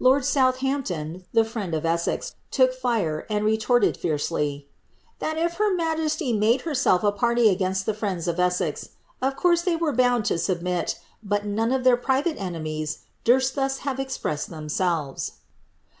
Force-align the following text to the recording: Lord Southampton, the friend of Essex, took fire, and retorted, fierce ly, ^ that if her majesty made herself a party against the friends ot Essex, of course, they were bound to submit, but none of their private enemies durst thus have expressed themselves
Lord 0.00 0.24
Southampton, 0.24 1.26
the 1.32 1.44
friend 1.44 1.74
of 1.76 1.86
Essex, 1.86 2.34
took 2.50 2.74
fire, 2.74 3.24
and 3.30 3.44
retorted, 3.44 3.96
fierce 3.96 4.28
ly, 4.32 4.40
^ 4.40 4.66
that 5.20 5.38
if 5.38 5.58
her 5.58 5.72
majesty 5.72 6.32
made 6.32 6.62
herself 6.62 7.04
a 7.04 7.12
party 7.12 7.48
against 7.48 7.86
the 7.86 7.94
friends 7.94 8.26
ot 8.26 8.40
Essex, 8.40 8.88
of 9.22 9.36
course, 9.36 9.62
they 9.62 9.76
were 9.76 9.92
bound 9.92 10.24
to 10.24 10.38
submit, 10.38 10.98
but 11.22 11.46
none 11.46 11.70
of 11.70 11.84
their 11.84 11.96
private 11.96 12.36
enemies 12.36 13.02
durst 13.22 13.54
thus 13.54 13.78
have 13.86 14.00
expressed 14.00 14.50
themselves 14.50 15.34